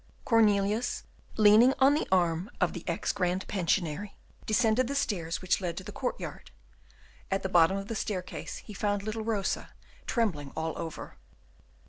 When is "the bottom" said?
7.43-7.77